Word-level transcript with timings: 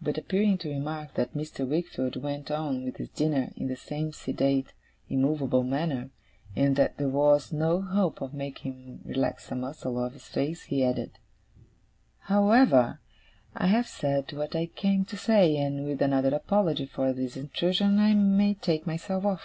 But 0.00 0.16
appearing 0.16 0.58
to 0.58 0.68
remark 0.68 1.14
that 1.14 1.34
Mr. 1.34 1.66
Wickfield 1.66 2.22
went 2.22 2.52
on 2.52 2.84
with 2.84 2.98
his 2.98 3.08
dinner 3.08 3.50
in 3.56 3.66
the 3.66 3.74
same 3.74 4.12
sedate, 4.12 4.72
immovable 5.08 5.64
manner, 5.64 6.10
and 6.54 6.76
that 6.76 6.96
there 6.98 7.08
was 7.08 7.52
no 7.52 7.80
hope 7.80 8.20
of 8.22 8.32
making 8.32 8.74
him 8.74 9.00
relax 9.04 9.50
a 9.50 9.56
muscle 9.56 9.98
of 9.98 10.12
his 10.12 10.26
face, 10.26 10.66
he 10.66 10.84
added: 10.84 11.18
'However, 12.20 13.00
I 13.56 13.66
have 13.66 13.88
said 13.88 14.32
what 14.32 14.54
I 14.54 14.66
came 14.66 15.04
to 15.06 15.16
say, 15.16 15.56
and, 15.56 15.84
with 15.84 16.00
another 16.00 16.32
apology 16.32 16.86
for 16.86 17.12
this 17.12 17.36
intrusion, 17.36 17.98
I 17.98 18.14
may 18.14 18.54
take 18.54 18.86
myself 18.86 19.24
off. 19.24 19.38